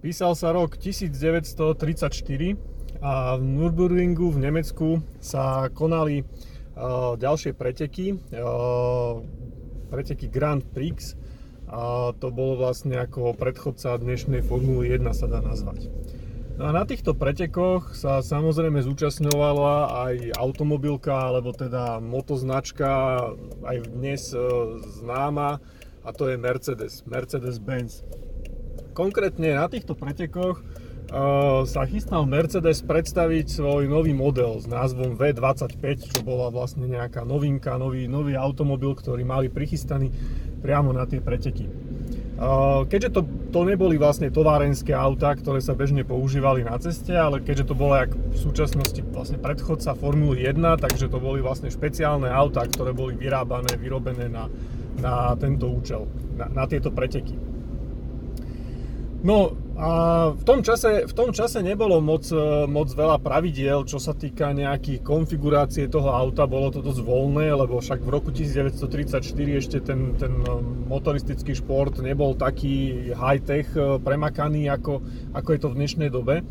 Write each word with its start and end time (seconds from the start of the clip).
Písal 0.00 0.32
sa 0.32 0.56
rok 0.56 0.80
1934 0.80 1.60
a 3.04 3.36
v 3.36 3.44
Nürburgringu 3.44 4.32
v 4.32 4.38
Nemecku 4.40 5.04
sa 5.20 5.68
konali 5.68 6.24
uh, 6.24 7.20
ďalšie 7.20 7.52
preteky, 7.52 8.16
uh, 8.32 9.20
preteky 9.92 10.32
Grand 10.32 10.64
Prix 10.64 11.20
a 11.68 12.16
to 12.16 12.32
bolo 12.32 12.64
vlastne 12.64 12.96
ako 12.96 13.36
predchodca 13.36 14.00
dnešnej 14.00 14.40
Formuly 14.40 14.88
1 14.88 15.04
sa 15.12 15.28
dá 15.28 15.44
nazvať. 15.44 15.92
No 16.56 16.68
a 16.68 16.72
na 16.72 16.88
týchto 16.88 17.12
pretekoch 17.12 17.92
sa 17.92 18.24
samozrejme 18.24 18.80
zúčastňovala 18.80 20.00
aj 20.08 20.14
automobilka, 20.40 21.12
alebo 21.28 21.52
teda 21.52 22.00
motoznačka, 22.04 22.88
aj 23.64 23.76
dnes 23.96 24.36
e, 24.36 24.40
známa, 25.00 25.56
a 26.04 26.08
to 26.12 26.28
je 26.28 26.36
Mercedes, 26.36 27.00
Mercedes-Benz. 27.08 28.04
Konkrétne 28.90 29.54
na 29.54 29.70
týchto 29.70 29.94
pretekoch 29.94 30.60
uh, 30.60 31.62
sa 31.64 31.86
chystal 31.86 32.26
Mercedes 32.26 32.82
predstaviť 32.82 33.62
svoj 33.62 33.86
nový 33.86 34.10
model 34.10 34.58
s 34.58 34.66
názvom 34.66 35.14
V25, 35.14 36.10
čo 36.10 36.20
bola 36.26 36.50
vlastne 36.50 36.90
nejaká 36.90 37.22
novinka, 37.22 37.78
nový, 37.78 38.10
nový 38.10 38.34
automobil, 38.34 38.92
ktorý 38.98 39.22
mali 39.22 39.46
prichystaný 39.46 40.10
priamo 40.60 40.90
na 40.90 41.06
tie 41.06 41.22
preteky. 41.22 41.70
Keďže 42.88 43.12
to, 43.12 43.20
to 43.52 43.68
neboli 43.68 44.00
vlastne 44.00 44.32
továrenské 44.32 44.96
autá, 44.96 45.36
ktoré 45.36 45.60
sa 45.60 45.76
bežne 45.76 46.08
používali 46.08 46.64
na 46.64 46.80
ceste, 46.80 47.12
ale 47.12 47.44
keďže 47.44 47.68
to 47.68 47.74
bolo 47.76 48.00
jak 48.00 48.16
v 48.16 48.32
súčasnosti 48.32 48.96
vlastne 49.12 49.36
predchodca 49.36 49.92
Formuly 49.92 50.48
1, 50.48 50.56
takže 50.80 51.12
to 51.12 51.20
boli 51.20 51.44
vlastne 51.44 51.68
špeciálne 51.68 52.32
autá, 52.32 52.64
ktoré 52.64 52.96
boli 52.96 53.12
vyrábané, 53.12 53.76
vyrobené 53.76 54.32
na, 54.32 54.48
na 54.96 55.36
tento 55.36 55.68
účel, 55.68 56.08
na, 56.32 56.48
na 56.48 56.64
tieto 56.64 56.88
preteky. 56.88 57.49
No 59.20 59.52
a 59.80 59.92
v 60.36 60.44
tom 60.44 60.60
čase, 60.60 61.08
v 61.08 61.14
tom 61.16 61.32
čase 61.32 61.64
nebolo 61.64 62.04
moc, 62.04 62.28
e, 62.28 62.68
moc 62.68 62.92
veľa 62.92 63.16
pravidiel, 63.16 63.88
čo 63.88 63.96
sa 63.96 64.12
týka 64.12 64.52
nejakých 64.52 65.00
konfigurácie 65.00 65.88
toho 65.88 66.12
auta, 66.12 66.44
bolo 66.44 66.68
to 66.68 66.84
dosť 66.84 67.00
voľné, 67.00 67.48
lebo 67.48 67.80
však 67.80 68.04
v 68.04 68.10
roku 68.12 68.28
1934 68.28 69.24
ešte 69.56 69.80
ten, 69.80 70.12
ten 70.20 70.36
e, 70.44 70.52
motoristický 70.84 71.56
šport 71.56 71.96
nebol 72.04 72.36
taký 72.36 73.08
high-tech 73.16 73.72
e, 73.72 73.96
premakaný, 74.04 74.68
ako, 74.68 75.00
ako 75.32 75.48
je 75.48 75.60
to 75.64 75.68
v 75.72 75.78
dnešnej 75.80 76.10
dobe. 76.12 76.44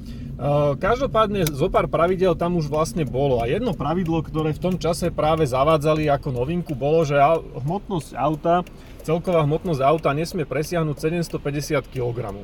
Každopádne 0.79 1.51
zo 1.51 1.67
pár 1.67 1.91
pravidel 1.91 2.31
tam 2.31 2.55
už 2.55 2.71
vlastne 2.71 3.03
bolo 3.03 3.43
a 3.43 3.51
jedno 3.51 3.75
pravidlo, 3.75 4.23
ktoré 4.23 4.55
v 4.55 4.71
tom 4.71 4.75
čase 4.79 5.11
práve 5.11 5.43
zavádzali 5.43 6.07
ako 6.07 6.31
novinku, 6.31 6.79
bolo, 6.79 7.03
že 7.03 7.19
hmotnosť 7.59 8.15
auta, 8.15 8.63
celková 9.03 9.43
hmotnosť 9.43 9.83
auta 9.83 10.15
nesmie 10.15 10.47
presiahnuť 10.47 10.95
750 11.35 11.91
kg. 11.91 12.39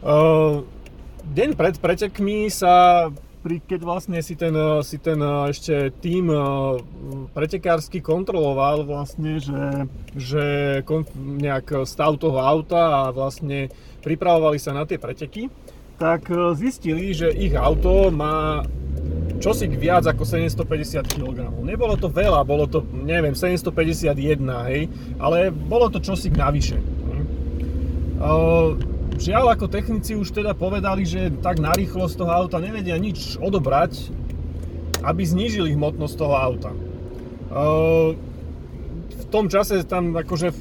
Uh, 0.00 0.64
deň 1.36 1.52
pred 1.60 1.76
pretekmi 1.76 2.48
sa 2.48 3.08
pri, 3.40 3.60
keď 3.60 3.80
vlastne 3.84 4.20
si 4.20 4.36
ten, 4.36 4.52
si 4.84 5.00
ten 5.00 5.16
ešte 5.48 5.92
tým 6.04 6.28
pretekársky 7.32 8.04
kontroloval 8.04 8.84
vlastne, 8.84 9.40
že, 9.40 9.88
že 10.12 10.44
nejak 11.16 11.88
stav 11.88 12.20
toho 12.20 12.36
auta 12.36 13.08
a 13.08 13.12
vlastne 13.16 13.72
pripravovali 14.04 14.60
sa 14.60 14.76
na 14.76 14.84
tie 14.84 15.00
preteky, 15.00 15.48
tak 15.96 16.28
zistili, 16.56 17.16
že 17.16 17.32
ich 17.32 17.56
auto 17.56 18.12
má 18.12 18.64
čosik 19.40 19.72
viac 19.72 20.04
ako 20.04 20.24
750 20.28 21.16
kg. 21.16 21.48
Nebolo 21.64 21.96
to 21.96 22.12
veľa, 22.12 22.44
bolo 22.44 22.68
to, 22.68 22.84
neviem, 22.92 23.32
751, 23.32 24.36
hej, 24.68 24.88
ale 25.16 25.48
bolo 25.48 25.88
to 25.88 25.96
čosik 25.96 26.36
navyše. 26.36 26.76
Uh, 28.20 28.76
Žiaľ, 29.20 29.52
ako 29.52 29.68
technici 29.68 30.16
už 30.16 30.32
teda 30.32 30.56
povedali, 30.56 31.04
že 31.04 31.28
tak 31.44 31.60
na 31.60 31.76
rýchlosť 31.76 32.24
toho 32.24 32.32
auta 32.32 32.56
nevedia 32.56 32.96
nič 32.96 33.36
odobrať, 33.36 34.08
aby 35.04 35.22
znížili 35.28 35.76
hmotnosť 35.76 36.14
toho 36.16 36.34
auta. 36.40 36.72
V 39.12 39.24
tom 39.28 39.52
čase 39.52 39.84
tam 39.84 40.16
akože 40.16 40.56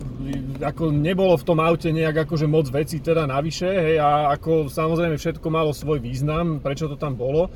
ako 0.59 0.91
nebolo 0.91 1.39
v 1.39 1.47
tom 1.47 1.63
aute 1.63 1.87
nejak 1.95 2.27
akože 2.27 2.51
moc 2.51 2.67
vecí 2.67 2.99
teda 2.99 3.23
navyše, 3.23 3.71
hej, 3.71 3.95
a 4.03 4.35
ako 4.35 4.67
samozrejme 4.67 5.15
všetko 5.15 5.47
malo 5.47 5.71
svoj 5.71 6.03
význam, 6.03 6.59
prečo 6.59 6.91
to 6.91 6.99
tam 6.99 7.15
bolo. 7.15 7.47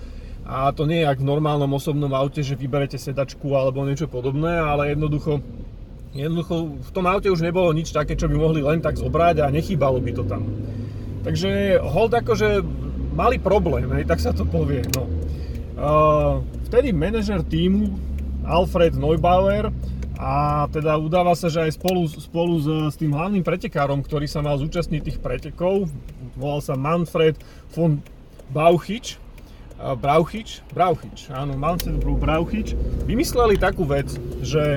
A 0.48 0.72
to 0.72 0.88
nie 0.88 1.04
je 1.04 1.08
jak 1.08 1.20
v 1.20 1.28
normálnom 1.28 1.72
osobnom 1.76 2.16
aute, 2.16 2.40
že 2.40 2.56
vyberete 2.56 2.96
sedačku 2.96 3.52
alebo 3.52 3.84
niečo 3.84 4.08
podobné, 4.08 4.56
ale 4.56 4.96
jednoducho 4.96 5.44
Jednoducho 6.14 6.78
v 6.78 6.92
tom 6.94 7.10
aute 7.10 7.26
už 7.26 7.42
nebolo 7.42 7.74
nič 7.74 7.90
také, 7.90 8.14
čo 8.14 8.30
by 8.30 8.38
mohli 8.38 8.62
len 8.62 8.78
tak 8.78 9.02
zobrať 9.02 9.42
a 9.42 9.50
nechýbalo 9.50 9.98
by 9.98 10.14
to 10.14 10.22
tam. 10.30 10.46
Takže 11.24 11.80
hold 11.80 12.12
akože 12.12 12.60
mali 13.16 13.40
problém, 13.40 13.88
hej, 13.96 14.04
tak 14.04 14.20
sa 14.20 14.36
to 14.36 14.44
povie. 14.44 14.84
No. 14.98 15.08
Uh, 15.74 16.34
vtedy 16.68 16.92
manažer 16.92 17.40
týmu 17.46 17.96
Alfred 18.44 18.98
Neubauer 19.00 19.72
a 20.20 20.66
teda 20.70 21.00
udáva 21.00 21.34
sa, 21.34 21.48
že 21.48 21.64
aj 21.64 21.80
spolu, 21.80 22.06
spolu 22.12 22.54
s, 22.60 22.68
s 22.94 22.96
tým 23.00 23.16
hlavným 23.16 23.42
pretekárom, 23.42 24.04
ktorý 24.04 24.28
sa 24.28 24.44
mal 24.44 24.60
zúčastniť 24.60 25.02
tých 25.02 25.20
pretekov, 25.24 25.90
volal 26.36 26.60
sa 26.60 26.76
Manfred 26.76 27.40
von 27.72 28.04
Bauchich, 28.52 29.16
uh, 29.80 29.96
Brauchich, 29.96 30.60
áno, 31.32 31.56
Manfred 31.56 32.04
Brauchich, 32.04 32.76
vymysleli 33.08 33.56
takú 33.56 33.88
vec, 33.88 34.12
že 34.44 34.76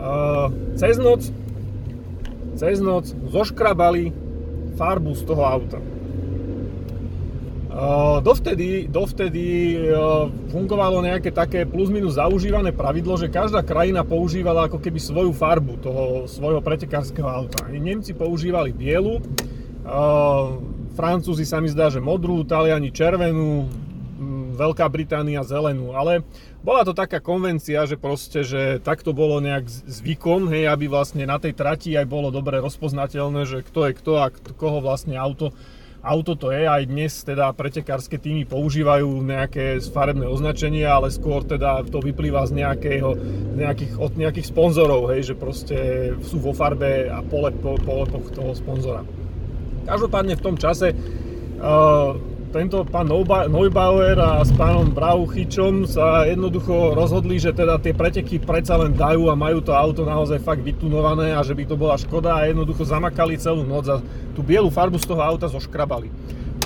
uh, 0.00 0.48
cez 0.80 0.96
noc, 0.96 1.28
cez 2.56 2.80
noc 2.80 3.12
zoškrabali 3.28 4.21
farbu 4.74 5.12
z 5.14 5.22
toho 5.24 5.42
auta. 5.42 5.78
Uh, 7.72 8.20
dovtedy, 8.20 8.84
dovtedy 8.84 9.80
uh, 9.80 10.28
fungovalo 10.52 11.00
nejaké 11.00 11.32
také 11.32 11.64
plus 11.64 11.88
minus 11.88 12.20
zaužívané 12.20 12.68
pravidlo, 12.68 13.16
že 13.16 13.32
každá 13.32 13.64
krajina 13.64 14.04
používala 14.04 14.68
ako 14.68 14.76
keby 14.76 15.00
svoju 15.00 15.32
farbu 15.32 15.80
toho 15.80 16.04
svojho 16.28 16.60
pretekárskeho 16.60 17.24
auta. 17.24 17.64
Nemci 17.72 18.12
používali 18.12 18.76
bielu, 18.76 19.24
uh, 19.88 20.60
Francúzi 20.92 21.48
sa 21.48 21.56
mi 21.64 21.72
zdá, 21.72 21.88
že 21.88 22.04
modrú, 22.04 22.44
Taliani 22.44 22.92
červenú, 22.92 23.64
Veľká 24.54 24.86
Británia 24.92 25.42
zelenú, 25.42 25.96
ale 25.96 26.22
bola 26.62 26.86
to 26.86 26.94
taká 26.94 27.18
konvencia, 27.18 27.82
že 27.88 27.98
proste, 27.98 28.46
že 28.46 28.78
takto 28.78 29.10
bolo 29.10 29.42
nejak 29.42 29.66
zvykom, 29.68 30.52
hej, 30.52 30.70
aby 30.70 30.86
vlastne 30.86 31.26
na 31.26 31.40
tej 31.40 31.56
trati 31.56 31.96
aj 31.98 32.06
bolo 32.06 32.30
dobre 32.30 32.62
rozpoznateľné, 32.62 33.48
že 33.48 33.58
kto 33.66 33.90
je 33.90 33.92
kto 33.98 34.12
a 34.20 34.26
koho 34.54 34.78
vlastne 34.78 35.18
auto 35.18 35.50
auto 36.02 36.34
to 36.34 36.50
je, 36.50 36.66
aj 36.66 36.82
dnes 36.90 37.14
teda 37.22 37.54
pretekárske 37.54 38.18
týmy 38.18 38.42
používajú 38.42 39.22
nejaké 39.22 39.78
farebné 39.86 40.26
označenia, 40.26 40.90
ale 40.90 41.14
skôr 41.14 41.46
teda 41.46 41.86
to 41.86 42.02
vyplýva 42.02 42.42
z 42.50 42.58
nejakého, 42.58 43.14
nejakých, 43.54 43.92
od 44.02 44.12
nejakých 44.18 44.50
sponzorov, 44.50 45.14
hej, 45.14 45.32
že 45.32 45.34
proste 45.38 45.78
sú 46.26 46.42
vo 46.42 46.50
farbe 46.50 47.06
a 47.06 47.22
pole, 47.22 47.54
po, 47.54 47.78
po 47.78 48.02
toho 48.34 48.52
sponzora. 48.58 49.06
Každopádne 49.86 50.34
v 50.34 50.42
tom 50.42 50.58
čase 50.58 50.90
uh, 50.90 52.18
tento 52.52 52.84
pán 52.84 53.08
Neubauer 53.48 54.20
a 54.20 54.44
s 54.44 54.52
pánom 54.52 54.92
Brauchičom 54.92 55.88
sa 55.88 56.28
jednoducho 56.28 56.92
rozhodli, 56.92 57.40
že 57.40 57.56
teda 57.56 57.80
tie 57.80 57.96
preteky 57.96 58.36
predsa 58.44 58.76
len 58.76 58.92
dajú 58.92 59.32
a 59.32 59.34
majú 59.34 59.64
to 59.64 59.72
auto 59.72 60.04
naozaj 60.04 60.36
fakt 60.44 60.60
vytunované 60.60 61.32
a 61.32 61.40
že 61.40 61.56
by 61.56 61.64
to 61.64 61.80
bola 61.80 61.96
škoda 61.96 62.36
a 62.36 62.44
jednoducho 62.44 62.84
zamakali 62.84 63.40
celú 63.40 63.64
noc 63.64 63.88
a 63.88 64.04
tú 64.36 64.44
bielu 64.44 64.68
farbu 64.68 65.00
z 65.00 65.08
toho 65.08 65.24
auta 65.24 65.48
zoškrabali. 65.48 66.12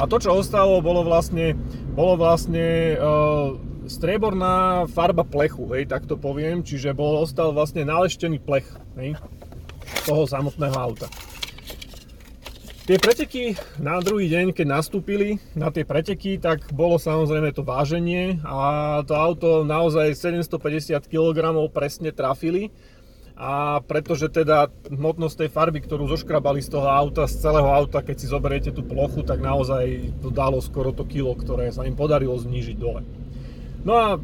A 0.03 0.11
to, 0.11 0.19
čo 0.19 0.35
ostalo, 0.35 0.83
bolo 0.83 1.07
vlastne, 1.07 1.55
bolo 1.95 2.19
vlastne 2.19 2.99
uh, 2.99 3.55
strieborná 3.87 4.85
farba 4.91 5.23
plechu, 5.23 5.71
hej, 5.71 5.87
tak 5.87 6.05
to 6.11 6.19
poviem, 6.19 6.67
čiže 6.67 6.93
bol, 6.93 7.23
ostal 7.23 7.55
vlastne 7.55 7.87
naleštený 7.87 8.43
plech, 8.43 8.67
hej, 8.99 9.15
toho 10.03 10.27
samotného 10.27 10.75
auta. 10.75 11.07
Tie 12.87 13.03
preteky 13.03 13.59
na 13.83 13.99
druhý 13.99 14.31
deň, 14.31 14.55
keď 14.55 14.79
nastúpili 14.79 15.43
na 15.59 15.75
tie 15.75 15.83
preteky, 15.83 16.39
tak 16.39 16.71
bolo 16.71 17.03
samozrejme 17.03 17.51
to 17.51 17.67
váženie 17.67 18.39
a 18.47 19.03
to 19.03 19.11
auto 19.11 19.67
naozaj 19.67 20.15
750 20.15 20.95
kg 21.11 21.67
presne 21.67 22.15
trafili. 22.15 22.71
A 23.35 23.83
pretože 23.83 24.31
teda 24.31 24.71
hmotnosť 24.87 25.35
tej 25.35 25.51
farby, 25.51 25.83
ktorú 25.83 26.07
zoškrabali 26.15 26.63
z 26.63 26.79
toho 26.79 26.87
auta, 26.87 27.27
z 27.27 27.43
celého 27.43 27.67
auta, 27.67 28.07
keď 28.07 28.23
si 28.23 28.31
zoberiete 28.31 28.71
tú 28.71 28.87
plochu, 28.87 29.27
tak 29.27 29.43
naozaj 29.43 30.15
to 30.23 30.31
dalo 30.31 30.63
skoro 30.63 30.95
to 30.95 31.03
kilo, 31.11 31.35
ktoré 31.35 31.75
sa 31.75 31.83
im 31.83 31.99
podarilo 31.99 32.39
znížiť 32.39 32.77
dole. 32.79 33.03
No 33.83 33.99
a 33.99 34.15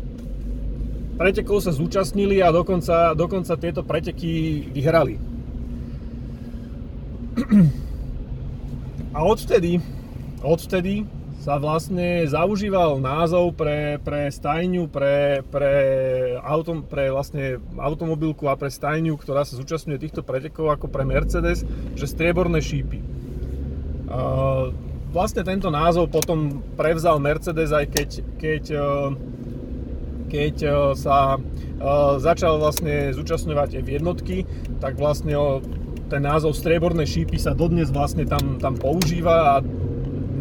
pretekov 1.19 1.67
sa 1.67 1.75
zúčastnili 1.75 2.39
a 2.47 2.55
dokonca, 2.55 3.11
dokonca 3.19 3.59
tieto 3.59 3.83
preteky 3.83 4.71
vyhrali. 4.71 5.19
A 9.13 9.21
odvtedy, 9.29 9.77
odvtedy 10.41 11.05
sa 11.45 11.59
vlastne 11.59 12.25
zaužíval 12.25 12.97
názov 13.03 13.53
pre, 13.59 14.01
pre 14.01 14.31
stajňu, 14.31 14.89
pre, 14.89 15.43
pre, 15.53 15.75
autom, 16.41 16.87
pre 16.87 17.13
vlastne 17.13 17.61
automobilku 17.77 18.49
a 18.49 18.57
pre 18.57 18.71
stajňu, 18.73 19.19
ktorá 19.19 19.45
sa 19.45 19.59
zúčastňuje 19.59 19.99
týchto 20.01 20.23
pretekov 20.25 20.73
ako 20.73 20.87
pre 20.89 21.05
Mercedes, 21.05 21.67
že 21.99 22.07
strieborné 22.07 22.63
šípy. 22.63 23.03
Vlastne 25.13 25.45
tento 25.45 25.69
názov 25.69 26.09
potom 26.09 26.65
prevzal 26.79 27.21
Mercedes 27.21 27.75
aj 27.75 27.87
keď, 27.93 28.09
keď, 28.41 28.65
keď 30.33 30.55
sa 30.97 31.37
začal 32.17 32.63
vlastne 32.63 33.13
zúčastňovať 33.13 33.83
v 33.83 33.89
jednotky, 33.99 34.37
tak 34.81 34.97
vlastne 34.97 35.37
ten 36.13 36.21
názov 36.21 36.53
strieborné 36.53 37.09
šípy 37.09 37.41
sa 37.41 37.57
dodnes 37.57 37.89
vlastne 37.89 38.29
tam, 38.29 38.61
tam 38.61 38.77
používa 38.77 39.57
a 39.57 39.65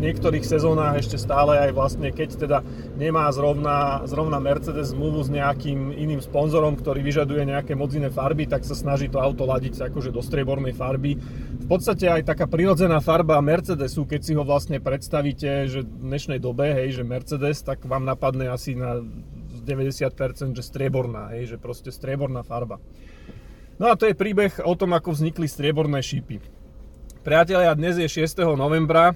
niektorých 0.01 0.41
sezónach 0.41 0.97
ešte 0.97 1.21
stále 1.21 1.61
aj 1.61 1.71
vlastne, 1.77 2.09
keď 2.09 2.29
teda 2.41 2.57
nemá 2.97 3.29
zrovna, 3.29 4.01
zrovna 4.09 4.41
Mercedes 4.41 4.91
zmluvu 4.91 5.21
s 5.21 5.29
nejakým 5.29 5.93
iným 5.93 6.19
sponzorom, 6.19 6.73
ktorý 6.73 7.05
vyžaduje 7.05 7.45
nejaké 7.45 7.77
moc 7.77 7.93
farby, 7.93 8.49
tak 8.49 8.65
sa 8.65 8.73
snaží 8.73 9.07
to 9.13 9.21
auto 9.21 9.45
ladiť 9.45 9.93
akože 9.93 10.09
do 10.09 10.25
striebornej 10.25 10.73
farby. 10.73 11.21
V 11.61 11.67
podstate 11.69 12.09
aj 12.09 12.33
taká 12.33 12.49
prirodzená 12.49 12.97
farba 12.99 13.37
Mercedesu, 13.39 14.09
keď 14.09 14.21
si 14.25 14.33
ho 14.33 14.41
vlastne 14.41 14.81
predstavíte, 14.81 15.69
že 15.69 15.85
v 15.85 16.09
dnešnej 16.09 16.41
dobe, 16.41 16.73
hej, 16.73 16.99
že 16.99 17.03
Mercedes, 17.05 17.61
tak 17.61 17.85
vám 17.85 18.03
napadne 18.03 18.49
asi 18.49 18.73
na 18.73 18.99
90%, 19.61 20.57
že 20.57 20.63
strieborná, 20.65 21.37
hej, 21.37 21.55
že 21.55 21.57
proste 21.61 21.93
strieborná 21.93 22.41
farba. 22.41 22.81
No 23.77 23.91
a 23.91 23.99
to 23.99 24.09
je 24.09 24.17
príbeh 24.17 24.59
o 24.65 24.73
tom, 24.73 24.95
ako 24.95 25.13
vznikli 25.13 25.45
strieborné 25.45 26.01
šípy. 26.01 26.41
Priatelia, 27.21 27.75
dnes 27.77 28.01
je 28.01 28.09
6. 28.09 28.43
novembra, 28.57 29.13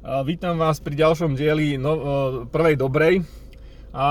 Vítam 0.00 0.56
vás 0.56 0.80
pri 0.80 0.96
ďalšom 0.96 1.36
dieli 1.36 1.76
no, 1.76 1.92
prvej 2.48 2.80
dobrej. 2.80 3.20
A 3.92 4.08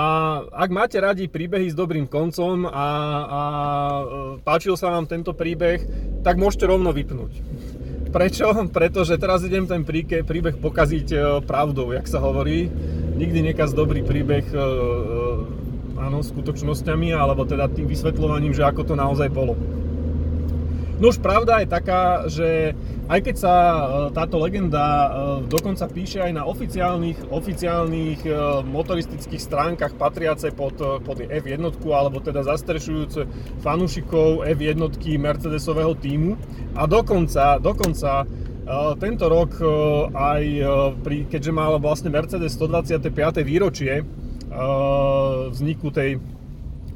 ak 0.54 0.70
máte 0.70 1.02
radi 1.02 1.26
príbehy 1.26 1.66
s 1.66 1.74
dobrým 1.74 2.06
koncom 2.06 2.70
a, 2.70 2.88
a 3.26 3.42
e, 3.50 4.04
páčil 4.46 4.78
sa 4.78 4.94
vám 4.94 5.10
tento 5.10 5.34
príbeh, 5.34 5.82
tak 6.22 6.38
môžete 6.38 6.70
rovno 6.70 6.94
vypnúť. 6.94 7.34
Prečo? 8.16 8.70
Pretože 8.70 9.18
teraz 9.18 9.42
idem 9.42 9.66
ten 9.66 9.82
príbeh 9.82 10.62
pokaziť 10.62 11.08
e, 11.10 11.18
pravdou, 11.48 11.90
jak 11.90 12.06
sa 12.06 12.22
hovorí. 12.22 12.70
Nikdy 13.18 13.50
nekaz 13.50 13.74
dobrý 13.74 14.06
príbeh 14.06 14.46
e, 14.46 14.58
áno, 16.00 16.24
skutočnosťami, 16.24 17.12
alebo 17.12 17.44
teda 17.44 17.68
tým 17.68 17.86
vysvetľovaním, 17.86 18.56
že 18.56 18.64
ako 18.64 18.82
to 18.88 18.96
naozaj 18.96 19.28
bolo. 19.30 19.60
No 21.00 21.16
už 21.16 21.24
pravda 21.24 21.64
je 21.64 21.68
taká, 21.72 22.28
že 22.28 22.76
aj 23.08 23.20
keď 23.24 23.36
sa 23.40 23.54
e, 23.56 23.82
táto 24.12 24.36
legenda 24.36 24.84
e, 24.84 25.08
dokonca 25.48 25.88
píše 25.88 26.20
aj 26.20 26.36
na 26.36 26.44
oficiálnych, 26.44 27.32
oficiálnych 27.32 28.20
e, 28.28 28.32
motoristických 28.68 29.40
stránkach 29.40 29.96
patriace 29.96 30.52
pod, 30.52 30.76
pod 30.78 31.18
F1, 31.24 31.56
alebo 31.88 32.20
teda 32.20 32.44
zastrešujúce 32.44 33.26
fanúšikov 33.64 34.44
F1 34.44 34.92
Mercedesového 35.00 35.96
týmu. 35.96 36.36
A 36.76 36.84
dokonca, 36.84 37.64
dokonca 37.64 38.28
tento 39.02 39.26
rok 39.26 39.58
aj, 40.14 40.44
pri, 41.02 41.26
keďže 41.26 41.50
mal 41.50 41.82
vlastne 41.82 42.14
Mercedes 42.14 42.54
125. 42.54 43.10
výročie 43.42 44.06
vzniku 45.50 45.92
tej 45.92 46.22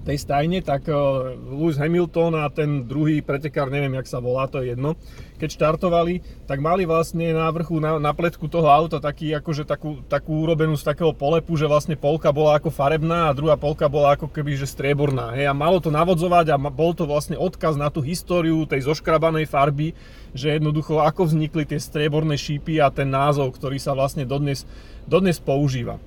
tej 0.03 0.19
stajne, 0.19 0.59
tak 0.59 0.91
eh, 0.91 0.95
Lewis 1.33 1.79
Hamilton 1.79 2.35
a 2.35 2.51
ten 2.51 2.83
druhý 2.83 3.23
pretekár, 3.23 3.71
neviem 3.71 3.95
jak 3.95 4.07
sa 4.11 4.19
volá, 4.19 4.45
to 4.51 4.59
je 4.59 4.75
jedno, 4.75 4.99
keď 5.39 5.49
štartovali, 5.55 6.19
tak 6.43 6.59
mali 6.59 6.83
vlastne 6.83 7.31
na 7.31 7.47
vrchu, 7.49 7.79
na, 7.79 7.97
na 7.97 8.11
pletku 8.11 8.51
toho 8.51 8.67
auta 8.67 8.99
taký, 8.99 9.31
akože 9.39 9.63
takú, 9.63 10.03
takú 10.11 10.43
urobenú 10.43 10.75
z 10.75 10.83
takého 10.83 11.15
polepu, 11.15 11.55
že 11.55 11.67
vlastne 11.67 11.95
polka 11.95 12.29
bola 12.35 12.59
ako 12.59 12.69
farebná 12.69 13.31
a 13.31 13.35
druhá 13.35 13.55
polka 13.55 13.87
bola 13.87 14.19
ako 14.19 14.27
keby 14.27 14.59
že 14.59 14.67
strieborná. 14.67 15.33
Hej, 15.39 15.49
a 15.49 15.55
malo 15.55 15.79
to 15.79 15.89
navodzovať 15.89 16.51
a 16.51 16.59
bol 16.59 16.91
to 16.91 17.07
vlastne 17.07 17.39
odkaz 17.39 17.79
na 17.79 17.87
tú 17.87 18.03
históriu 18.03 18.67
tej 18.67 18.91
zoškrabanej 18.91 19.47
farby, 19.47 19.95
že 20.35 20.59
jednoducho 20.59 20.99
ako 20.99 21.31
vznikli 21.31 21.63
tie 21.63 21.79
strieborné 21.79 22.35
šípy 22.35 22.83
a 22.83 22.91
ten 22.91 23.07
názov, 23.07 23.55
ktorý 23.55 23.79
sa 23.79 23.95
vlastne 23.95 24.27
dodnes, 24.27 24.67
dodnes 25.07 25.39
používa. 25.39 25.99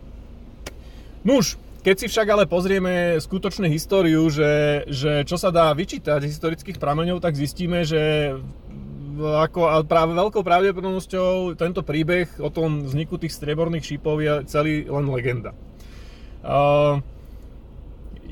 Nuž, 1.27 1.59
keď 1.87 2.03
si 2.03 2.07
však 2.11 2.27
ale 2.35 2.51
pozrieme 2.51 3.15
skutočnú 3.23 3.71
históriu, 3.71 4.27
že, 4.27 4.83
že 4.91 5.23
čo 5.23 5.39
sa 5.39 5.55
dá 5.55 5.71
vyčítať 5.71 6.19
z 6.19 6.35
historických 6.35 6.83
prameňov, 6.83 7.23
tak 7.23 7.39
zistíme, 7.39 7.87
že 7.87 8.35
ako 9.23 9.87
práve 9.87 10.11
veľkou 10.19 10.43
pravdepodobnosťou 10.43 11.55
tento 11.55 11.87
príbeh 11.87 12.27
o 12.43 12.51
tom 12.51 12.83
vzniku 12.83 13.23
tých 13.23 13.39
strieborných 13.39 13.87
šípov 13.87 14.19
je 14.19 14.35
celý 14.51 14.91
len 14.91 15.07
legenda. 15.15 15.55
Uh, 16.43 16.99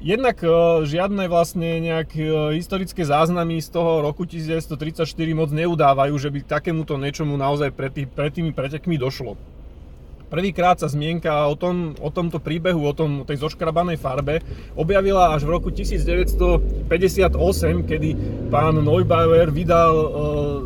jednak 0.03 0.43
uh, 0.43 0.83
žiadne 0.83 1.31
vlastne 1.31 1.79
nejak 1.79 2.11
uh, 2.19 2.51
historické 2.59 3.07
záznamy 3.07 3.63
z 3.63 3.71
toho 3.71 4.03
roku 4.03 4.27
1934 4.27 5.07
moc 5.31 5.55
neudávajú, 5.55 6.15
že 6.19 6.27
by 6.35 6.39
takémuto 6.43 6.99
niečomu 6.99 7.39
naozaj 7.39 7.71
pred, 7.71 7.95
tý, 7.95 8.03
pred 8.11 8.35
tými 8.35 8.51
pretekmi 8.51 8.99
došlo. 8.99 9.39
Prvýkrát 10.35 10.75
sa 10.83 10.91
zmienka 10.91 11.47
o, 11.47 11.55
tom, 11.55 11.95
o 12.03 12.11
tomto 12.11 12.43
príbehu, 12.43 12.83
o, 12.83 12.91
tom, 12.91 13.23
tej 13.23 13.39
zoškrabanej 13.39 14.03
farbe 14.03 14.43
objavila 14.75 15.31
až 15.31 15.47
v 15.47 15.55
roku 15.55 15.71
1958, 15.71 16.91
kedy 17.87 18.11
pán 18.51 18.75
Neubauer 18.83 19.55
vydal 19.55 19.95
e, 19.95 20.09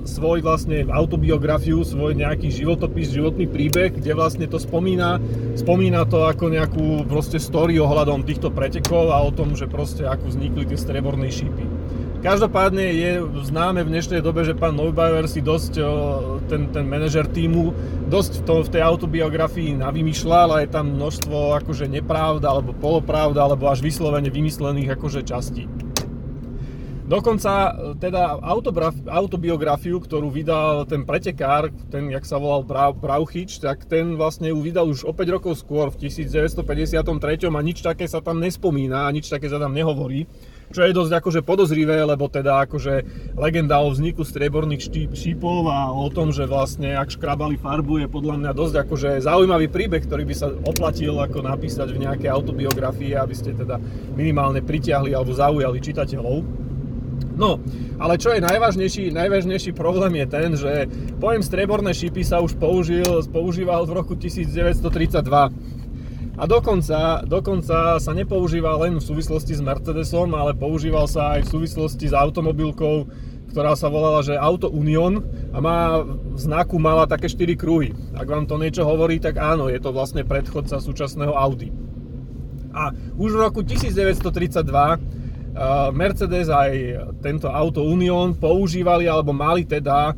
svoj 0.08 0.40
vlastne 0.40 0.88
autobiografiu, 0.88 1.84
svoj 1.84 2.16
nejaký 2.16 2.48
životopis, 2.48 3.12
životný 3.12 3.44
príbeh, 3.44 3.92
kde 3.92 4.16
vlastne 4.16 4.48
to 4.48 4.56
spomína, 4.56 5.20
spomína 5.52 6.08
to 6.08 6.24
ako 6.24 6.48
nejakú 6.48 7.04
proste 7.04 7.36
story 7.36 7.76
ohľadom 7.76 8.24
týchto 8.24 8.48
pretekov 8.48 9.12
a 9.12 9.20
o 9.20 9.28
tom, 9.36 9.52
že 9.52 9.68
proste 9.68 10.08
ako 10.08 10.32
vznikli 10.32 10.64
tie 10.64 10.80
streborné 10.80 11.28
šípy. 11.28 11.64
Každopádne 12.18 12.82
je 12.82 13.12
známe 13.46 13.86
v 13.86 13.94
dnešnej 13.94 14.18
dobe, 14.18 14.42
že 14.42 14.50
pán 14.50 14.74
Neubauer 14.74 15.30
si 15.30 15.38
dosť, 15.38 15.78
ten, 16.50 16.66
ten 16.74 16.82
manažer 16.82 17.30
týmu, 17.30 17.70
dosť 18.10 18.42
to, 18.42 18.66
v 18.66 18.72
tej 18.74 18.82
autobiografii 18.82 19.78
navymýšľal 19.78 20.58
a 20.58 20.66
je 20.66 20.68
tam 20.74 20.98
množstvo 20.98 21.62
akože 21.62 21.86
nepravda 21.86 22.50
alebo 22.50 22.74
polopravda 22.74 23.46
alebo 23.46 23.70
až 23.70 23.86
vyslovene 23.86 24.34
vymyslených 24.34 24.98
akože 24.98 25.22
častí. 25.22 25.70
Dokonca 27.06 27.52
e, 27.54 27.70
teda 28.02 28.42
autobiografiu, 29.08 30.02
ktorú 30.02 30.26
vydal 30.28 30.90
ten 30.90 31.06
pretekár, 31.06 31.70
ten, 31.86 32.10
jak 32.10 32.26
sa 32.26 32.42
volal 32.42 32.66
Brauchič, 32.98 33.62
tak 33.62 33.86
ten 33.86 34.18
vlastne 34.18 34.50
ju 34.50 34.58
vydal 34.58 34.90
už 34.90 35.06
o 35.06 35.14
5 35.14 35.36
rokov 35.38 35.62
skôr, 35.62 35.94
v 35.94 36.10
1953 36.10 36.66
a 37.46 37.60
nič 37.62 37.78
také 37.78 38.10
sa 38.10 38.18
tam 38.18 38.42
nespomína 38.42 39.06
a 39.06 39.14
nič 39.14 39.30
také 39.30 39.46
sa 39.46 39.62
tam 39.62 39.70
nehovorí 39.70 40.26
čo 40.68 40.84
je 40.84 40.92
dosť 40.92 41.12
akože 41.20 41.40
podozrivé, 41.44 42.04
lebo 42.04 42.28
teda 42.28 42.68
akože 42.68 42.94
legenda 43.36 43.80
o 43.80 43.88
vzniku 43.88 44.24
strieborných 44.24 44.88
šípov 45.16 45.68
a 45.68 45.92
o 45.92 46.08
tom, 46.12 46.28
že 46.30 46.44
vlastne 46.44 46.96
ak 46.96 47.16
škrabali 47.16 47.56
farbu 47.56 48.04
je 48.04 48.08
podľa 48.08 48.36
mňa 48.40 48.52
dosť 48.52 48.74
akože 48.84 49.10
zaujímavý 49.24 49.72
príbeh, 49.72 50.04
ktorý 50.04 50.28
by 50.28 50.34
sa 50.36 50.52
oplatil 50.52 51.16
ako 51.16 51.40
napísať 51.40 51.88
v 51.96 52.04
nejakej 52.04 52.28
autobiografii, 52.28 53.16
aby 53.16 53.34
ste 53.34 53.56
teda 53.56 53.80
minimálne 54.12 54.60
pritiahli 54.60 55.16
alebo 55.16 55.32
zaujali 55.32 55.78
čitateľov. 55.80 56.68
No, 57.38 57.62
ale 58.02 58.18
čo 58.18 58.34
je 58.34 58.42
najvážnejší, 58.42 59.14
najvážnejší 59.14 59.70
problém 59.70 60.10
je 60.18 60.26
ten, 60.26 60.48
že 60.58 60.72
pojem 61.22 61.38
strieborné 61.38 61.94
šípy 61.94 62.26
sa 62.26 62.42
už 62.42 62.58
použil, 62.58 63.06
používal 63.30 63.86
v 63.86 63.94
roku 63.94 64.18
1932 64.18 65.77
a 66.38 66.46
dokonca, 66.46 67.26
dokonca 67.26 67.98
sa 67.98 68.12
nepoužíva 68.14 68.78
len 68.78 68.96
v 68.96 69.04
súvislosti 69.04 69.58
s 69.58 69.62
Mercedesom, 69.62 70.30
ale 70.38 70.54
používal 70.54 71.10
sa 71.10 71.34
aj 71.34 71.50
v 71.50 71.52
súvislosti 71.58 72.06
s 72.08 72.14
automobilkou, 72.14 73.10
ktorá 73.50 73.74
sa 73.74 73.90
volala, 73.90 74.22
že 74.22 74.38
Auto 74.38 74.70
Union 74.70 75.18
a 75.50 75.58
má 75.58 76.04
v 76.06 76.38
znaku 76.38 76.78
mala 76.78 77.10
také 77.10 77.26
4 77.26 77.58
kruhy. 77.58 77.90
Ak 78.14 78.30
vám 78.30 78.46
to 78.46 78.54
niečo 78.54 78.86
hovorí, 78.86 79.18
tak 79.18 79.40
áno, 79.40 79.66
je 79.66 79.82
to 79.82 79.90
vlastne 79.90 80.22
predchodca 80.22 80.78
súčasného 80.78 81.34
Audi. 81.34 81.74
A 82.70 82.94
už 83.18 83.34
v 83.34 83.42
roku 83.42 83.60
1932 83.66 85.58
Mercedes 85.90 86.46
aj 86.52 86.70
tento 87.18 87.50
Auto 87.50 87.82
Union 87.82 88.30
používali 88.36 89.10
alebo 89.10 89.34
mali 89.34 89.66
teda 89.66 90.14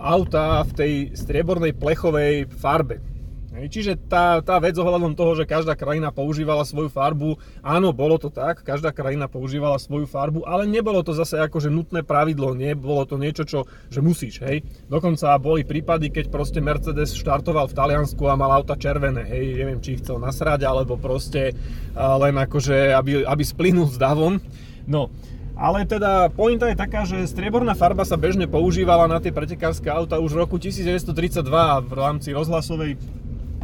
auta 0.00 0.64
v 0.64 0.72
tej 0.72 0.92
striebornej 1.12 1.76
plechovej 1.76 2.48
farbe. 2.48 3.09
Čiže 3.50 3.98
tá, 4.06 4.38
tá 4.46 4.62
vec 4.62 4.78
ohľadom 4.78 5.18
toho, 5.18 5.34
že 5.34 5.42
každá 5.42 5.74
krajina 5.74 6.14
používala 6.14 6.62
svoju 6.62 6.86
farbu, 6.86 7.34
áno, 7.66 7.90
bolo 7.90 8.14
to 8.14 8.30
tak, 8.30 8.62
každá 8.62 8.94
krajina 8.94 9.26
používala 9.26 9.74
svoju 9.74 10.06
farbu, 10.06 10.46
ale 10.46 10.70
nebolo 10.70 11.02
to 11.02 11.10
zase 11.10 11.34
akože 11.34 11.66
nutné 11.66 12.06
pravidlo, 12.06 12.54
nebolo 12.54 13.02
to 13.02 13.18
niečo, 13.18 13.42
čo 13.42 13.66
že 13.90 13.98
musíš, 13.98 14.38
hej. 14.46 14.62
Dokonca 14.86 15.34
boli 15.42 15.66
prípady, 15.66 16.14
keď 16.14 16.30
proste 16.30 16.62
Mercedes 16.62 17.10
štartoval 17.18 17.66
v 17.66 17.74
Taliansku 17.74 18.22
a 18.30 18.38
mal 18.38 18.54
auta 18.54 18.78
červené, 18.78 19.26
hej, 19.26 19.58
neviem, 19.58 19.82
či 19.82 19.98
ich 19.98 20.02
chcel 20.06 20.22
nasrať, 20.22 20.62
alebo 20.62 20.94
proste 20.94 21.50
len 21.98 22.34
akože, 22.38 22.94
aby, 22.94 23.26
aby 23.26 23.42
splynul 23.42 23.90
s 23.90 23.98
davom. 23.98 24.38
No, 24.86 25.10
ale 25.58 25.84
teda 25.84 26.30
pointa 26.32 26.70
je 26.70 26.78
taká, 26.78 27.02
že 27.02 27.26
strieborná 27.26 27.74
farba 27.74 28.06
sa 28.06 28.14
bežne 28.14 28.46
používala 28.46 29.10
na 29.10 29.18
tie 29.18 29.34
pretekárske 29.34 29.90
auta 29.90 30.16
už 30.22 30.32
v 30.32 30.40
roku 30.40 30.56
1932 30.56 31.44
v 31.84 31.92
rámci 31.92 32.32
rozhlasovej 32.32 32.96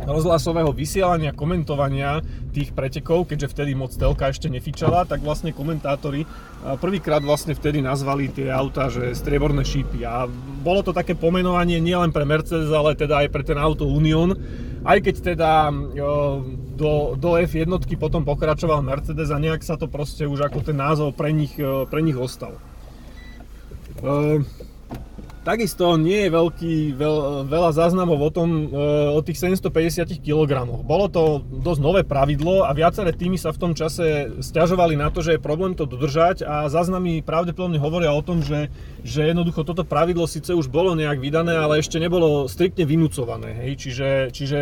rozhlasového 0.04 0.70
vysielania, 0.76 1.32
komentovania 1.32 2.20
tých 2.52 2.76
pretekov, 2.76 3.32
keďže 3.32 3.52
vtedy 3.56 3.72
moc 3.72 3.96
telka 3.96 4.28
ešte 4.28 4.52
nefičala, 4.52 5.08
tak 5.08 5.24
vlastne 5.24 5.56
komentátori 5.56 6.28
prvýkrát 6.76 7.24
vlastne 7.24 7.56
vtedy 7.56 7.80
nazvali 7.80 8.28
tie 8.28 8.52
auta, 8.52 8.92
že 8.92 9.16
strieborné 9.16 9.64
šípy. 9.64 10.04
A 10.04 10.28
bolo 10.60 10.84
to 10.84 10.92
také 10.92 11.16
pomenovanie 11.16 11.80
nielen 11.80 12.12
pre 12.12 12.28
Mercedes, 12.28 12.68
ale 12.68 12.92
teda 12.98 13.24
aj 13.24 13.28
pre 13.32 13.42
ten 13.46 13.56
auto 13.56 13.88
Union. 13.88 14.36
Aj 14.86 15.00
keď 15.02 15.34
teda 15.34 15.74
do, 16.78 17.18
do 17.18 17.30
F1 17.42 17.66
potom 17.98 18.22
pokračoval 18.22 18.84
Mercedes 18.86 19.34
a 19.34 19.40
nejak 19.40 19.64
sa 19.64 19.74
to 19.74 19.90
proste 19.90 20.28
už 20.28 20.46
ako 20.46 20.62
ten 20.62 20.78
názov 20.78 21.16
pre 21.16 21.34
nich, 21.34 21.56
pre 21.90 22.00
nich 22.04 22.14
ostal. 22.14 22.54
Takisto 25.46 25.94
nie 25.94 26.26
je 26.26 26.34
veľký, 26.34 26.74
veľ, 26.98 27.46
veľa 27.46 27.70
záznamov 27.70 28.18
o 28.18 28.30
tom, 28.34 28.66
e, 28.66 29.14
o 29.14 29.22
tých 29.22 29.38
750 29.38 30.18
kg. 30.18 30.66
Bolo 30.82 31.06
to 31.06 31.38
dosť 31.38 31.78
nové 31.78 32.02
pravidlo 32.02 32.66
a 32.66 32.74
viaceré 32.74 33.14
týmy 33.14 33.38
sa 33.38 33.54
v 33.54 33.62
tom 33.62 33.70
čase 33.70 34.34
stiažovali 34.42 34.98
na 34.98 35.06
to, 35.14 35.22
že 35.22 35.38
je 35.38 35.46
problém 35.46 35.78
to 35.78 35.86
dodržať 35.86 36.42
a 36.42 36.66
záznamy 36.66 37.22
pravdepodobne 37.22 37.78
hovoria 37.78 38.10
o 38.10 38.26
tom, 38.26 38.42
že, 38.42 38.74
že 39.06 39.30
jednoducho 39.30 39.62
toto 39.62 39.86
pravidlo 39.86 40.26
síce 40.26 40.50
už 40.50 40.66
bolo 40.66 40.98
nejak 40.98 41.22
vydané, 41.22 41.54
ale 41.54 41.78
ešte 41.78 42.02
nebolo 42.02 42.50
striktne 42.50 42.82
vynúcované. 42.82 43.54
Hej? 43.62 43.86
Čiže, 43.86 44.08
čiže 44.34 44.58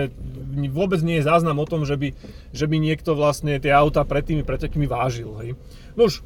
vôbec 0.69 1.01
nie 1.01 1.17
je 1.17 1.25
záznam 1.25 1.65
o 1.65 1.67
tom, 1.67 1.89
že 1.89 1.97
by, 1.97 2.13
že 2.53 2.69
by 2.69 2.77
niekto 2.77 3.17
vlastne 3.17 3.57
tie 3.57 3.73
auta 3.73 4.05
pred 4.05 4.29
tými 4.29 4.45
pretekmi 4.45 4.85
vážil. 4.85 5.33
Hej? 5.41 5.57
Nož, 5.97 6.21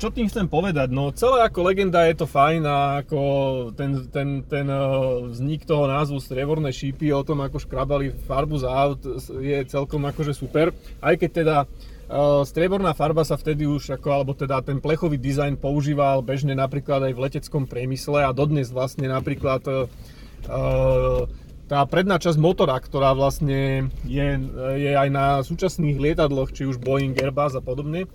čo 0.00 0.08
tým 0.08 0.32
chcem 0.32 0.48
povedať? 0.48 0.88
No 0.88 1.12
celé 1.12 1.44
ako 1.44 1.68
legenda 1.68 2.00
je 2.08 2.16
to 2.16 2.26
fajn 2.26 2.64
a 2.64 3.04
ako 3.04 3.20
ten, 3.76 4.08
ten, 4.08 4.28
ten 4.48 4.64
eh, 4.64 4.80
vznik 5.28 5.68
toho 5.68 5.84
názvu 5.84 6.16
Strieborné 6.24 6.72
šípy 6.72 7.12
o 7.12 7.20
tom, 7.20 7.44
ako 7.44 7.60
škrabali 7.60 8.16
farbu 8.24 8.56
z 8.56 8.64
aut 8.64 9.00
je 9.28 9.58
celkom 9.68 10.08
akože 10.08 10.32
super. 10.32 10.72
Aj 11.04 11.12
keď 11.20 11.30
teda 11.30 11.56
uh, 11.68 12.40
strieborná 12.48 12.96
farba 12.96 13.28
sa 13.28 13.36
vtedy 13.36 13.68
už, 13.68 14.00
ako, 14.00 14.08
alebo 14.08 14.32
teda 14.32 14.64
ten 14.64 14.80
plechový 14.80 15.20
dizajn 15.20 15.60
používal 15.60 16.24
bežne 16.24 16.56
napríklad 16.56 17.04
aj 17.04 17.12
v 17.12 17.22
leteckom 17.28 17.68
priemysle 17.68 18.24
a 18.24 18.32
dodnes 18.32 18.72
vlastne 18.72 19.04
napríklad 19.04 19.60
tá 21.68 21.84
predná 21.84 22.16
časť 22.16 22.40
motora, 22.40 22.80
ktorá 22.80 23.12
vlastne 23.12 23.92
je, 24.08 24.26
je 24.80 24.92
aj 24.96 25.08
na 25.12 25.26
súčasných 25.44 26.00
lietadloch, 26.00 26.56
či 26.56 26.64
už 26.64 26.80
Boeing, 26.80 27.12
Airbus 27.12 27.52
a 27.52 27.60
podobne, 27.60 28.08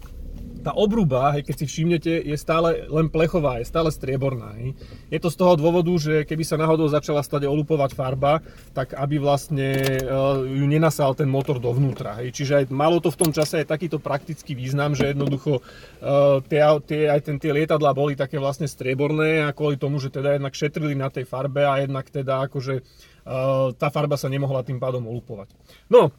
tá 0.63 0.71
obruba, 0.71 1.35
hej, 1.35 1.43
keď 1.43 1.55
si 1.59 1.65
všimnete, 1.67 2.13
je 2.23 2.37
stále 2.39 2.87
len 2.87 3.11
plechová, 3.11 3.59
je 3.59 3.67
stále 3.67 3.91
strieborná. 3.91 4.55
Hej. 4.55 4.79
Je 5.11 5.19
to 5.19 5.27
z 5.27 5.35
toho 5.35 5.59
dôvodu, 5.59 5.91
že 5.99 6.23
keby 6.23 6.47
sa 6.47 6.55
náhodou 6.55 6.87
začala 6.87 7.19
stade 7.19 7.43
olupovať 7.43 7.91
farba, 7.91 8.39
tak 8.71 8.95
aby 8.95 9.19
vlastne 9.19 9.75
uh, 10.07 10.39
ju 10.47 10.63
nenasal 10.63 11.11
ten 11.13 11.27
motor 11.27 11.59
dovnútra. 11.59 12.23
Hej. 12.23 12.31
Čiže 12.39 12.53
aj, 12.63 12.65
malo 12.71 13.03
to 13.03 13.11
v 13.11 13.19
tom 13.19 13.35
čase 13.35 13.61
aj 13.61 13.75
takýto 13.75 13.99
praktický 13.99 14.55
význam, 14.55 14.95
že 14.95 15.11
jednoducho 15.11 15.59
uh, 15.59 16.39
tie, 16.47 16.63
tie, 16.87 17.11
aj 17.11 17.19
ten, 17.27 17.35
tie 17.37 17.51
lietadla 17.51 17.91
boli 17.91 18.15
také 18.15 18.39
vlastne 18.39 18.65
strieborné 18.65 19.43
a 19.43 19.51
kvôli 19.51 19.75
tomu, 19.75 19.99
že 19.99 20.07
teda 20.07 20.39
jednak 20.39 20.55
šetrili 20.55 20.95
na 20.95 21.11
tej 21.11 21.27
farbe 21.27 21.67
a 21.67 21.83
jednak 21.83 22.07
teda 22.07 22.47
akože 22.47 22.79
uh, 22.79 23.75
tá 23.75 23.91
farba 23.91 24.15
sa 24.15 24.31
nemohla 24.31 24.63
tým 24.63 24.79
pádom 24.79 25.03
olupovať. 25.03 25.51
No, 25.91 26.15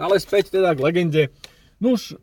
ale 0.00 0.16
späť 0.22 0.54
teda 0.54 0.72
k 0.72 0.80
legende. 0.80 1.22
Nuž, 1.82 2.14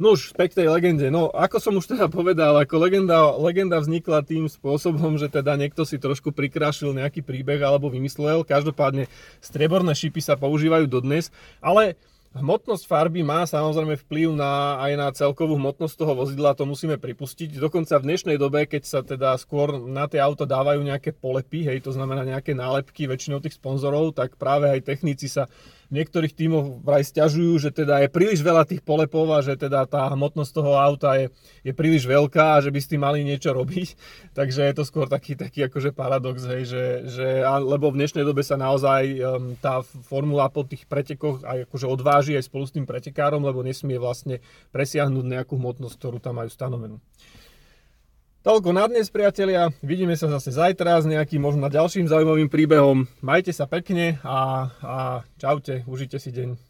No 0.00 0.16
už 0.16 0.32
späť 0.32 0.56
tej 0.56 0.72
legende. 0.72 1.12
No 1.12 1.28
ako 1.28 1.60
som 1.60 1.76
už 1.76 1.92
teda 1.92 2.08
povedal, 2.08 2.56
ako 2.56 2.80
legenda, 2.80 3.36
legenda 3.36 3.76
vznikla 3.76 4.24
tým 4.24 4.48
spôsobom, 4.48 5.20
že 5.20 5.28
teda 5.28 5.60
niekto 5.60 5.84
si 5.84 6.00
trošku 6.00 6.32
prikrášil 6.32 6.96
nejaký 6.96 7.20
príbeh 7.20 7.60
alebo 7.60 7.92
vymyslel. 7.92 8.48
Každopádne 8.48 9.12
strieborné 9.44 9.92
šipy 9.92 10.24
sa 10.24 10.40
používajú 10.40 10.88
dodnes, 10.88 11.28
ale 11.60 12.00
Hmotnosť 12.30 12.86
farby 12.86 13.26
má 13.26 13.42
samozrejme 13.42 13.98
vplyv 14.06 14.38
na, 14.38 14.78
aj 14.78 14.92
na 14.94 15.10
celkovú 15.10 15.58
hmotnosť 15.58 15.98
toho 15.98 16.14
vozidla, 16.14 16.54
to 16.54 16.62
musíme 16.62 16.94
pripustiť. 16.94 17.58
Dokonca 17.58 17.98
v 17.98 18.06
dnešnej 18.06 18.38
dobe, 18.38 18.70
keď 18.70 18.82
sa 18.86 19.02
teda 19.02 19.34
skôr 19.34 19.82
na 19.82 20.06
tie 20.06 20.22
auta 20.22 20.46
dávajú 20.46 20.78
nejaké 20.78 21.10
polepy, 21.10 21.66
hej, 21.66 21.82
to 21.82 21.90
znamená 21.90 22.22
nejaké 22.22 22.54
nálepky 22.54 23.10
väčšinou 23.10 23.42
tých 23.42 23.58
sponzorov, 23.58 24.14
tak 24.14 24.38
práve 24.38 24.70
aj 24.70 24.86
technici 24.86 25.26
sa 25.26 25.50
niektorých 25.90 26.34
tímoch 26.34 26.80
vraj 26.86 27.02
stiažujú, 27.02 27.58
že 27.58 27.70
teda 27.74 28.00
je 28.06 28.08
príliš 28.08 28.40
veľa 28.40 28.62
tých 28.64 28.80
polepov 28.80 29.26
a 29.34 29.42
že 29.42 29.58
teda 29.58 29.84
tá 29.90 30.06
hmotnosť 30.14 30.50
toho 30.54 30.78
auta 30.78 31.18
je, 31.18 31.26
je 31.66 31.74
príliš 31.74 32.06
veľká 32.06 32.56
a 32.56 32.62
že 32.62 32.70
by 32.70 32.78
s 32.78 32.90
tým 32.90 33.02
mali 33.02 33.26
niečo 33.26 33.50
robiť. 33.50 33.88
Takže 34.38 34.70
je 34.70 34.74
to 34.74 34.86
skôr 34.86 35.10
taký, 35.10 35.34
taký 35.34 35.66
akože 35.66 35.90
paradox, 35.90 36.46
hej, 36.46 36.62
že, 36.70 36.84
že, 37.10 37.28
lebo 37.44 37.90
v 37.90 37.98
dnešnej 38.00 38.22
dobe 38.22 38.46
sa 38.46 38.54
naozaj 38.54 39.02
um, 39.18 39.58
tá 39.58 39.82
formula 39.82 40.46
po 40.48 40.62
tých 40.62 40.86
pretekoch 40.86 41.42
aj 41.42 41.66
akože 41.66 41.86
odváži 41.90 42.32
aj 42.38 42.46
spolu 42.46 42.64
s 42.64 42.72
tým 42.72 42.86
pretekárom, 42.86 43.42
lebo 43.42 43.66
nesmie 43.66 43.98
vlastne 43.98 44.38
presiahnuť 44.70 45.24
nejakú 45.26 45.58
hmotnosť, 45.58 45.94
ktorú 45.98 46.18
tam 46.22 46.38
majú 46.38 46.48
stanovenú. 46.48 46.96
Toľko 48.40 48.72
na 48.72 48.88
dnes, 48.88 49.12
priatelia. 49.12 49.68
Vidíme 49.84 50.16
sa 50.16 50.24
zase 50.32 50.56
zajtra 50.56 50.96
s 50.96 51.04
nejakým 51.04 51.44
možno 51.44 51.68
ďalším 51.68 52.08
zaujímavým 52.08 52.48
príbehom. 52.48 53.04
Majte 53.20 53.52
sa 53.52 53.68
pekne 53.68 54.16
a, 54.24 54.72
a 54.80 54.96
čaute, 55.36 55.84
užite 55.84 56.16
si 56.16 56.32
deň. 56.32 56.69